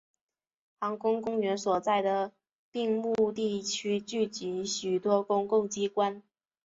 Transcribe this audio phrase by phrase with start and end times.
[0.79, 2.31] 航空公园所在的
[2.71, 6.23] 并木地区聚集许多公共机关。